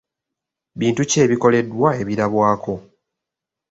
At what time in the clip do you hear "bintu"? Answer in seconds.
0.79-1.01